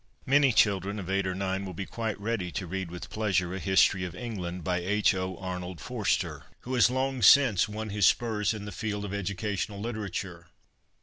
Many 0.25 0.51
children 0.51 0.97
of 0.97 1.11
eight 1.11 1.27
or 1.27 1.35
nine 1.35 1.63
will 1.63 1.75
be 1.75 1.85
quite 1.85 2.19
ready 2.19 2.51
to 2.53 2.65
read 2.65 2.89
with 2.89 3.11
pleasure 3.11 3.53
A 3.53 3.59
History 3.59 4.03
of 4.03 4.15
England, 4.15 4.63
by 4.63 4.79
H. 4.79 5.13
O. 5.13 5.37
Arnold 5.37 5.79
Forster, 5.79 6.45
who 6.61 6.73
has 6.73 6.89
long 6.89 7.21
since 7.21 7.69
won 7.69 7.91
his 7.91 8.07
spurs 8.07 8.51
in 8.51 8.65
the 8.65 8.71
field 8.71 9.05
of 9.05 9.13
educational 9.13 9.79
literature. 9.79 10.47